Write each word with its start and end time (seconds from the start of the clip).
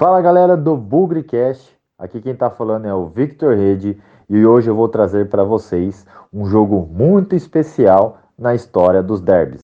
Fala 0.00 0.22
galera 0.22 0.56
do 0.56 0.78
Bugrecast, 0.78 1.76
aqui 1.98 2.22
quem 2.22 2.34
tá 2.34 2.48
falando 2.48 2.86
é 2.86 2.94
o 2.94 3.08
Victor 3.08 3.54
Rede 3.54 4.00
e 4.30 4.46
hoje 4.46 4.70
eu 4.70 4.74
vou 4.74 4.88
trazer 4.88 5.28
para 5.28 5.44
vocês 5.44 6.06
um 6.32 6.46
jogo 6.46 6.88
muito 6.90 7.36
especial 7.36 8.16
na 8.38 8.54
história 8.54 9.02
dos 9.02 9.20
derbys. 9.20 9.60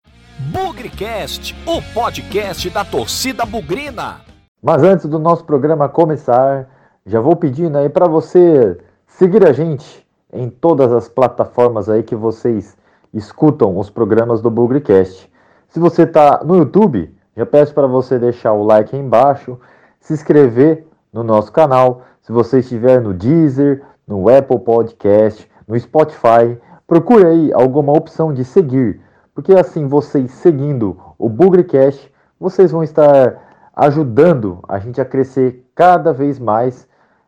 Bugrecast, 0.52 1.56
o 1.66 1.80
podcast 1.94 2.68
da 2.68 2.84
torcida 2.84 3.46
bugrina. 3.46 4.20
Mas 4.62 4.82
antes 4.82 5.06
do 5.06 5.18
nosso 5.18 5.42
programa 5.42 5.88
começar, 5.88 6.68
já 7.06 7.18
vou 7.18 7.34
pedindo 7.34 7.78
aí 7.78 7.88
para 7.88 8.06
você 8.06 8.78
seguir 9.06 9.42
a 9.42 9.54
gente 9.54 10.06
em 10.30 10.50
todas 10.50 10.92
as 10.92 11.08
plataformas 11.08 11.88
aí 11.88 12.02
que 12.02 12.14
vocês 12.14 12.76
escutam 13.10 13.78
os 13.78 13.88
programas 13.88 14.42
do 14.42 14.50
Bugrecast. 14.50 15.32
Se 15.70 15.80
você 15.80 16.02
está 16.02 16.42
no 16.44 16.56
YouTube, 16.56 17.10
já 17.34 17.46
peço 17.46 17.72
para 17.72 17.86
você 17.86 18.18
deixar 18.18 18.52
o 18.52 18.64
like 18.64 18.94
aí 18.94 19.00
embaixo, 19.00 19.58
se 20.06 20.12
inscrever 20.12 20.86
no 21.12 21.24
nosso 21.24 21.50
canal. 21.50 22.02
Se 22.22 22.30
você 22.30 22.60
estiver 22.60 23.00
no 23.00 23.12
Deezer, 23.12 23.82
no 24.06 24.28
Apple 24.28 24.60
Podcast, 24.60 25.50
no 25.66 25.76
Spotify, 25.76 26.56
procure 26.86 27.26
aí 27.26 27.52
alguma 27.52 27.92
opção 27.92 28.32
de 28.32 28.44
seguir, 28.44 29.00
porque 29.34 29.52
assim 29.52 29.88
vocês 29.88 30.30
seguindo 30.30 30.96
o 31.18 31.28
Bugrecast, 31.28 32.12
vocês 32.38 32.70
vão 32.70 32.84
estar 32.84 33.72
ajudando 33.74 34.60
a 34.68 34.78
gente 34.78 35.00
a 35.00 35.04
crescer 35.04 35.68
cada 35.74 36.12
vez 36.12 36.38
mais 36.38 36.86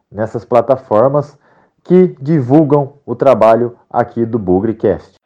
nessas 0.09 0.45
plataformas 0.45 1.37
que 1.83 2.17
divulgam 2.21 2.95
o 3.05 3.17
trabalho 3.17 3.77
aqui 3.91 4.25
do 4.25 4.39
Bugrecast. 4.39 5.18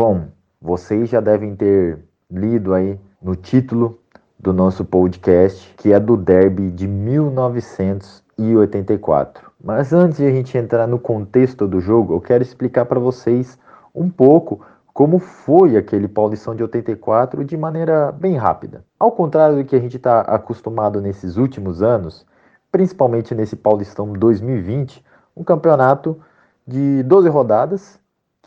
Bom, 0.00 0.28
vocês 0.62 1.10
já 1.10 1.18
devem 1.18 1.56
ter 1.56 1.98
lido 2.30 2.72
aí 2.72 3.00
no 3.20 3.34
título 3.34 3.98
do 4.38 4.52
nosso 4.52 4.84
podcast, 4.84 5.74
que 5.76 5.92
é 5.92 5.98
do 5.98 6.16
Derby 6.16 6.70
de 6.70 6.86
1984. 6.86 9.50
Mas 9.60 9.92
antes 9.92 10.18
de 10.18 10.24
a 10.24 10.30
gente 10.30 10.56
entrar 10.56 10.86
no 10.86 11.00
contexto 11.00 11.66
do 11.66 11.80
jogo, 11.80 12.14
eu 12.14 12.20
quero 12.20 12.44
explicar 12.44 12.84
para 12.84 13.00
vocês 13.00 13.58
um 13.92 14.08
pouco 14.08 14.64
como 14.94 15.18
foi 15.18 15.76
aquele 15.76 16.06
Paulistão 16.06 16.54
de 16.54 16.62
84 16.62 17.44
de 17.44 17.56
maneira 17.56 18.12
bem 18.12 18.36
rápida. 18.36 18.84
Ao 19.00 19.10
contrário 19.10 19.56
do 19.56 19.64
que 19.64 19.74
a 19.74 19.80
gente 19.80 19.96
está 19.96 20.20
acostumado 20.20 21.00
nesses 21.00 21.36
últimos 21.36 21.82
anos, 21.82 22.24
principalmente 22.70 23.34
nesse 23.34 23.56
Paulistão 23.56 24.12
2020, 24.12 25.04
um 25.36 25.42
campeonato 25.42 26.20
de 26.64 27.02
12 27.02 27.28
rodadas 27.28 27.98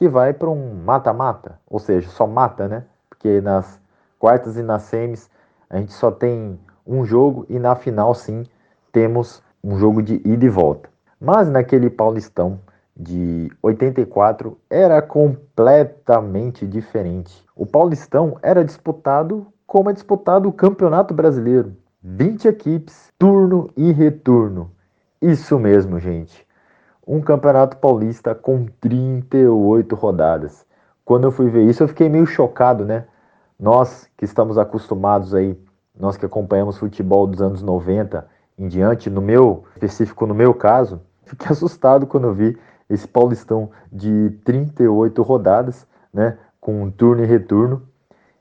que 0.02 0.09
vai 0.09 0.33
para 0.33 0.49
um 0.49 0.73
mata-mata, 0.83 1.59
ou 1.69 1.77
seja, 1.77 2.09
só 2.09 2.25
mata, 2.25 2.67
né? 2.67 2.85
Porque 3.07 3.39
nas 3.39 3.80
quartas 4.17 4.57
e 4.57 4.63
nas 4.63 4.81
semis 4.81 5.30
a 5.69 5.77
gente 5.77 5.94
só 5.94 6.09
tem 6.09 6.59
um 6.88 7.05
jogo 7.05 7.45
e 7.47 7.59
na 7.59 7.75
final 7.75 8.16
sim 8.16 8.44
temos 8.91 9.44
um 9.63 9.77
jogo 9.77 10.02
de 10.02 10.16
ida 10.25 10.44
e 10.44 10.49
volta. 10.49 10.89
Mas 11.19 11.47
naquele 11.52 11.88
Paulistão 11.88 12.59
de 12.97 13.51
84 13.61 14.57
era 14.72 15.03
completamente 15.03 16.66
diferente. 16.66 17.45
O 17.56 17.67
Paulistão 17.67 18.40
era 18.41 18.66
disputado 18.66 19.45
como 19.67 19.91
é 19.91 19.94
disputado 19.94 20.50
o 20.50 20.53
Campeonato 20.53 21.13
Brasileiro. 21.13 21.78
20 22.01 22.47
equipes, 22.47 23.09
turno 23.19 23.69
e 23.78 23.91
retorno. 23.91 24.72
Isso 25.22 25.59
mesmo, 25.59 26.00
gente 26.00 26.44
um 27.06 27.22
campeonato 27.22 27.78
paulista 27.78 28.35
com 28.35 28.66
38 28.79 29.95
rodadas. 29.95 30.66
Quando 31.03 31.25
eu 31.25 31.31
fui 31.31 31.50
ver 31.50 31.63
isso, 31.63 31.84
eu 31.84 31.88
fiquei 31.88 32.07
meio 32.09 32.25
chocado, 32.25 32.85
né? 32.85 33.06
Nós 33.59 34.09
que 34.16 34.25
estamos 34.25 34.57
acostumados 34.57 35.34
aí, 35.34 35.59
nós 35.97 36.17
que 36.17 36.25
acompanhamos 36.25 36.78
futebol 36.78 37.28
dos 37.28 37.41
anos 37.41 37.61
90 37.61 38.28
em 38.57 38.67
diante, 38.67 39.09
no 39.09 39.22
meu, 39.22 39.66
específico 39.73 40.25
no 40.25 40.34
meu 40.34 40.53
caso, 40.53 41.01
fiquei 41.25 41.50
assustado 41.50 42.06
quando 42.06 42.28
eu 42.28 42.34
vi 42.34 42.57
esse 42.90 43.07
Paulistão 43.07 43.72
de 43.91 44.29
38 44.44 45.22
rodadas, 45.22 45.88
né? 46.13 46.38
Com 46.59 46.84
um 46.84 46.91
turno 46.91 47.23
e 47.23 47.28
retorno. 47.28 47.84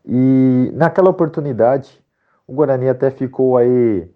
E 0.05 0.71
naquela 0.75 1.11
oportunidade, 1.11 2.03
o 2.47 2.53
Guarani 2.53 2.89
até 2.89 3.11
ficou 3.11 3.57
aí 3.57 4.11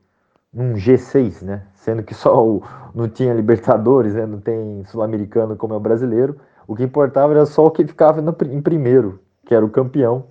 num 0.54 0.74
G6, 0.74 1.42
né? 1.42 1.62
Sendo 1.74 2.02
que 2.02 2.14
só 2.14 2.46
o, 2.46 2.62
não 2.94 3.08
tinha 3.08 3.34
Libertadores, 3.34 4.14
né? 4.14 4.24
Não 4.24 4.40
tem 4.40 4.84
Sul-Americano 4.84 5.56
como 5.56 5.74
é 5.74 5.76
o 5.76 5.80
brasileiro. 5.80 6.36
O 6.66 6.76
que 6.76 6.84
importava 6.84 7.32
era 7.32 7.44
só 7.44 7.66
o 7.66 7.70
que 7.70 7.84
ficava 7.84 8.22
no, 8.22 8.34
em 8.50 8.62
primeiro, 8.62 9.20
que 9.44 9.54
era 9.54 9.64
o 9.64 9.70
campeão. 9.70 10.26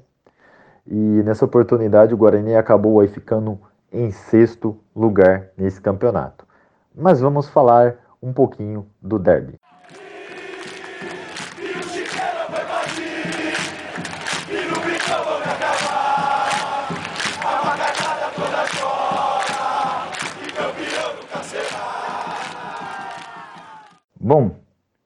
E 0.88 0.96
nessa 0.96 1.46
oportunidade 1.46 2.14
o 2.14 2.18
Guarani 2.18 2.56
acabou 2.56 3.02
aí 3.02 3.08
ficando 3.08 3.60
em 3.92 4.12
sexto 4.12 4.78
lugar 4.96 5.50
nesse 5.58 5.82
campeonato. 5.82 6.46
Mas 6.96 7.20
vamos 7.20 7.50
falar 7.50 7.96
um 8.22 8.34
pouquinho 8.34 8.88
do 9.02 9.20
derby. 9.20 9.60
Bom, 24.26 24.56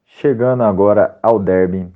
chegando 0.06 0.62
agora 0.62 1.18
ao 1.24 1.40
derby, 1.40 1.92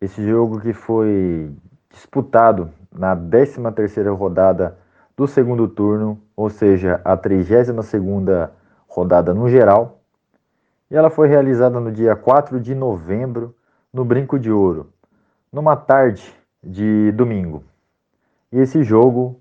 esse 0.00 0.26
jogo 0.26 0.60
que 0.60 0.72
foi 0.72 1.54
disputado 1.88 2.68
na 2.92 3.16
13ª 3.16 4.12
rodada 4.12 4.76
do 5.16 5.28
segundo 5.28 5.68
turno, 5.68 6.20
ou 6.34 6.50
seja, 6.50 7.00
a 7.04 7.16
32ª 7.16 8.50
rodada 8.88 9.32
no 9.32 9.48
geral, 9.48 10.00
e 10.90 10.96
ela 10.96 11.10
foi 11.10 11.28
realizada 11.28 11.78
no 11.78 11.92
dia 11.92 12.16
4 12.16 12.58
de 12.58 12.74
novembro 12.74 13.54
no 13.92 14.04
Brinco 14.04 14.36
de 14.36 14.50
Ouro, 14.50 14.92
numa 15.52 15.76
tarde 15.76 16.34
de 16.60 17.12
domingo. 17.12 17.62
E 18.50 18.58
esse 18.58 18.82
jogo 18.82 19.40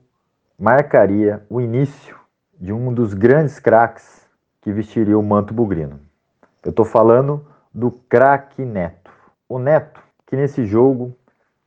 marcaria 0.55 1.43
o 1.49 1.59
início 1.59 2.15
de 2.59 2.71
um 2.71 2.93
dos 2.93 3.15
grandes 3.15 3.59
craques 3.59 4.29
que 4.61 4.71
vestiria 4.71 5.17
o 5.17 5.23
manto 5.23 5.51
bugrino. 5.51 6.10
Eu 6.63 6.69
estou 6.69 6.85
falando 6.85 7.43
do 7.73 7.89
craque 7.91 8.63
Neto. 8.63 9.11
O 9.49 9.57
Neto, 9.57 10.01
que 10.27 10.35
nesse 10.35 10.63
jogo 10.65 11.15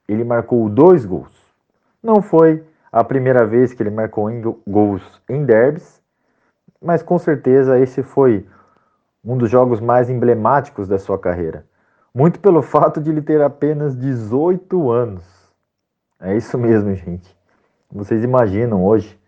ele 0.09 0.22
marcou 0.22 0.69
dois 0.69 1.05
gols. 1.05 1.34
Não 2.03 2.22
foi 2.22 2.65
a 2.93 3.03
primeira 3.03 3.44
vez 3.44 3.72
que 3.72 3.82
ele 3.82 3.91
marcou 3.91 4.31
em 4.31 4.41
gols 4.66 5.03
em 5.28 5.44
derbys, 5.44 6.00
mas 6.81 7.03
com 7.03 7.19
certeza 7.19 7.78
esse 7.78 8.03
foi 8.03 8.47
um 9.25 9.37
dos 9.37 9.50
jogos 9.50 9.81
mais 9.81 10.09
emblemáticos 10.09 10.87
da 10.87 10.99
sua 10.99 11.19
carreira. 11.19 11.66
Muito 12.15 12.38
pelo 12.38 12.62
fato 12.62 13.00
de 13.00 13.11
ele 13.11 13.22
ter 13.22 13.43
apenas 13.43 13.97
18 13.97 14.93
anos. 14.93 15.25
É 16.21 16.37
isso 16.37 16.56
mesmo, 16.56 16.94
gente. 16.94 17.37
Vocês 17.91 18.22
imaginam 18.22 18.84
hoje 18.84 19.19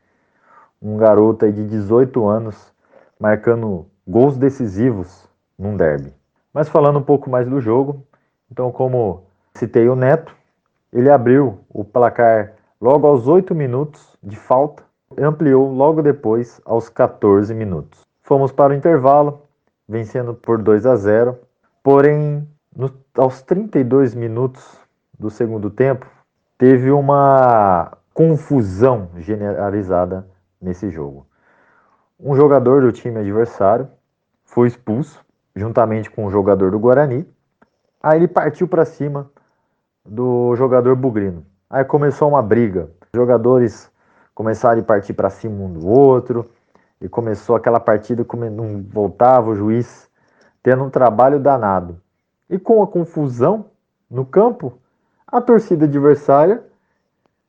um 0.80 0.96
garoto 0.96 1.50
de 1.50 1.66
18 1.66 2.24
anos 2.28 2.72
marcando 3.18 3.86
gols 4.06 4.36
decisivos 4.36 5.25
num 5.58 5.76
derby. 5.76 6.12
Mas 6.52 6.68
falando 6.68 6.98
um 6.98 7.02
pouco 7.02 7.28
mais 7.28 7.48
do 7.48 7.60
jogo, 7.60 8.02
então 8.50 8.70
como 8.72 9.24
citei 9.54 9.88
o 9.88 9.96
Neto, 9.96 10.34
ele 10.92 11.10
abriu 11.10 11.60
o 11.68 11.84
placar 11.84 12.54
logo 12.80 13.06
aos 13.06 13.26
8 13.26 13.54
minutos 13.54 14.16
de 14.22 14.36
falta 14.36 14.82
e 15.16 15.22
ampliou 15.22 15.70
logo 15.70 16.02
depois 16.02 16.60
aos 16.64 16.88
14 16.88 17.52
minutos. 17.54 18.00
Fomos 18.22 18.52
para 18.52 18.72
o 18.72 18.76
intervalo, 18.76 19.42
vencendo 19.88 20.34
por 20.34 20.60
2 20.62 20.86
a 20.86 20.96
0. 20.96 21.38
Porém, 21.82 22.48
no, 22.74 22.90
aos 23.16 23.42
32 23.42 24.14
minutos 24.14 24.78
do 25.18 25.30
segundo 25.30 25.70
tempo, 25.70 26.06
teve 26.58 26.90
uma 26.90 27.96
confusão 28.12 29.10
generalizada 29.16 30.26
nesse 30.60 30.90
jogo. 30.90 31.26
Um 32.18 32.34
jogador 32.34 32.80
do 32.80 32.92
time 32.92 33.20
adversário 33.20 33.88
foi 34.44 34.68
expulso 34.68 35.25
juntamente 35.56 36.10
com 36.10 36.26
o 36.26 36.30
jogador 36.30 36.70
do 36.70 36.78
Guarani. 36.78 37.26
Aí 38.02 38.18
ele 38.18 38.28
partiu 38.28 38.68
para 38.68 38.84
cima 38.84 39.30
do 40.04 40.54
jogador 40.54 40.94
bugrino. 40.94 41.44
Aí 41.68 41.84
começou 41.84 42.28
uma 42.28 42.42
briga. 42.42 42.90
Os 43.12 43.18
jogadores 43.18 43.90
começaram 44.34 44.80
a 44.80 44.84
partir 44.84 45.14
para 45.14 45.30
cima 45.30 45.64
um 45.64 45.72
do 45.72 45.88
outro. 45.88 46.48
e 47.00 47.08
começou 47.08 47.56
aquela 47.56 47.80
partida 47.80 48.24
como 48.24 48.48
não 48.48 48.82
voltava 48.82 49.50
o 49.50 49.54
juiz 49.54 50.08
tendo 50.62 50.84
um 50.84 50.90
trabalho 50.90 51.38
danado. 51.38 52.00
E 52.48 52.58
com 52.58 52.82
a 52.82 52.86
confusão 52.86 53.66
no 54.10 54.24
campo, 54.24 54.78
a 55.26 55.40
torcida 55.40 55.84
adversária 55.84 56.64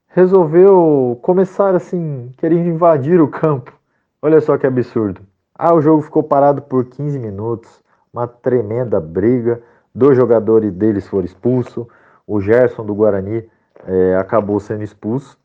resolveu 0.07 1.17
começar 1.21 1.75
assim, 1.75 2.31
querendo 2.37 2.67
invadir 2.67 3.21
o 3.21 3.27
campo. 3.27 3.73
Olha 4.21 4.41
só 4.41 4.57
que 4.57 4.67
absurdo. 4.67 5.21
Ah, 5.53 5.73
o 5.73 5.81
jogo 5.81 6.01
ficou 6.01 6.23
parado 6.23 6.61
por 6.61 6.85
15 6.85 7.17
minutos, 7.17 7.83
uma 8.17 8.27
tremenda 8.27 8.99
briga. 8.99 9.61
Dois 9.93 10.17
jogadores 10.17 10.71
deles 10.73 11.07
foram 11.07 11.25
expulsos. 11.25 11.85
O 12.25 12.41
Gerson 12.41 12.83
do 12.83 12.95
Guarani 12.95 13.47
é, 13.85 14.15
acabou 14.15 14.59
sendo 14.59 14.83
expulso. 14.83 15.37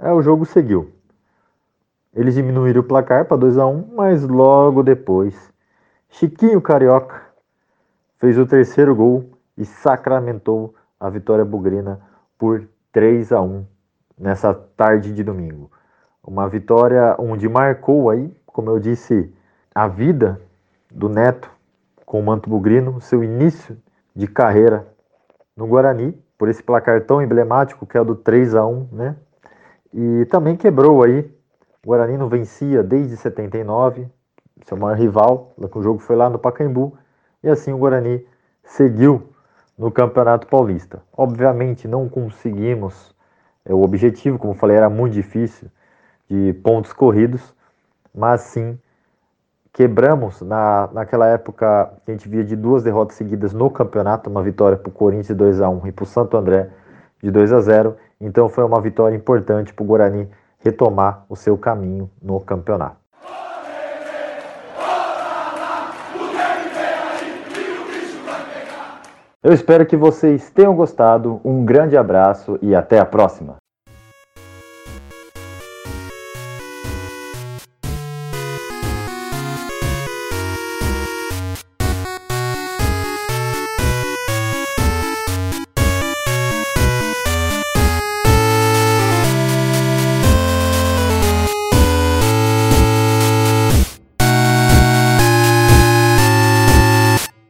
É, 0.00 0.10
o 0.10 0.22
jogo 0.22 0.46
seguiu. 0.46 0.90
Eles 2.14 2.34
diminuíram 2.34 2.80
o 2.80 2.84
placar 2.84 3.26
para 3.26 3.36
2 3.36 3.58
a 3.58 3.66
1 3.66 3.90
mas 3.94 4.26
logo 4.26 4.82
depois, 4.82 5.52
Chiquinho 6.08 6.60
Carioca 6.60 7.20
fez 8.18 8.38
o 8.38 8.46
terceiro 8.46 8.94
gol 8.94 9.24
e 9.58 9.64
sacramentou 9.64 10.74
a 10.98 11.10
vitória 11.10 11.44
bugrina 11.44 12.00
por 12.38 12.66
3 12.92 13.32
a 13.32 13.40
1 13.40 13.64
nessa 14.18 14.54
tarde 14.54 15.12
de 15.12 15.22
domingo. 15.22 15.70
Uma 16.22 16.48
vitória 16.48 17.16
onde 17.18 17.48
marcou 17.48 18.08
aí, 18.08 18.34
como 18.46 18.70
eu 18.70 18.78
disse, 18.78 19.32
a 19.74 19.88
vida 19.88 20.40
do 20.90 21.08
Neto 21.08 21.53
com 22.04 22.20
o 22.20 22.22
Manto 22.22 22.48
Bugrino, 22.48 23.00
seu 23.00 23.22
início 23.22 23.76
de 24.14 24.26
carreira 24.26 24.86
no 25.56 25.66
Guarani, 25.66 26.12
por 26.36 26.48
esse 26.48 26.62
placar 26.62 27.02
tão 27.02 27.22
emblemático 27.22 27.86
que 27.86 27.96
é 27.96 28.00
o 28.00 28.04
do 28.04 28.14
3 28.14 28.54
a 28.54 28.66
1, 28.66 28.88
né? 28.92 29.16
E 29.92 30.24
também 30.26 30.56
quebrou 30.56 31.02
aí. 31.02 31.20
O 31.84 31.88
Guarani 31.88 32.16
não 32.16 32.28
vencia 32.28 32.82
desde 32.82 33.16
79, 33.16 34.08
seu 34.64 34.76
maior 34.76 34.96
rival, 34.96 35.52
o 35.56 35.82
jogo 35.82 35.98
foi 35.98 36.16
lá 36.16 36.30
no 36.30 36.38
Pacaembu, 36.38 36.96
e 37.42 37.48
assim 37.48 37.72
o 37.72 37.78
Guarani 37.78 38.26
seguiu 38.64 39.22
no 39.76 39.90
Campeonato 39.90 40.46
Paulista. 40.46 41.02
Obviamente 41.16 41.86
não 41.86 42.08
conseguimos 42.08 43.14
é, 43.64 43.74
o 43.74 43.82
objetivo, 43.82 44.38
como 44.38 44.54
falei, 44.54 44.76
era 44.76 44.88
muito 44.88 45.12
difícil 45.12 45.68
de 46.28 46.52
pontos 46.54 46.92
corridos, 46.92 47.54
mas 48.14 48.42
sim 48.42 48.78
quebramos 49.74 50.40
na, 50.40 50.88
naquela 50.92 51.26
época 51.26 51.90
a 52.06 52.10
gente 52.10 52.28
via 52.28 52.44
de 52.44 52.54
duas 52.54 52.84
derrotas 52.84 53.16
seguidas 53.16 53.52
no 53.52 53.68
campeonato, 53.68 54.30
uma 54.30 54.42
vitória 54.42 54.78
para 54.78 54.88
o 54.88 54.92
Corinthians 54.92 55.36
2 55.36 55.60
a 55.60 55.68
1 55.68 55.88
e 55.88 55.92
para 55.92 56.04
o 56.04 56.06
Santo 56.06 56.36
André 56.36 56.70
de 57.20 57.30
2 57.30 57.52
a 57.52 57.60
0. 57.60 57.96
Então 58.20 58.48
foi 58.48 58.64
uma 58.64 58.80
vitória 58.80 59.16
importante 59.16 59.74
para 59.74 59.82
o 59.82 59.86
Guarani 59.86 60.28
retomar 60.60 61.26
o 61.28 61.34
seu 61.34 61.58
caminho 61.58 62.08
no 62.22 62.38
campeonato. 62.40 62.96
Eu 69.42 69.52
espero 69.52 69.84
que 69.84 69.96
vocês 69.96 70.48
tenham 70.50 70.74
gostado. 70.74 71.40
Um 71.44 71.66
grande 71.66 71.98
abraço 71.98 72.58
e 72.62 72.74
até 72.74 72.98
a 72.98 73.04
próxima. 73.04 73.56